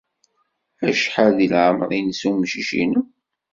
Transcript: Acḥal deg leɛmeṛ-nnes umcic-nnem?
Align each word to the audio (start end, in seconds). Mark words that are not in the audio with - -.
Acḥal 0.89 1.31
deg 1.39 1.49
leɛmeṛ-nnes 1.51 2.21
umcic-nnem? 2.29 3.07